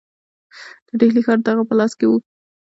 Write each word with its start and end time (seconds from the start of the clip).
د 0.87 0.89
ډهلي 0.99 1.21
ښار 1.25 1.39
د 1.43 1.47
هغه 1.51 1.63
په 1.69 1.75
لاس 1.79 1.91
کې 1.99 2.05
وو. 2.07 2.17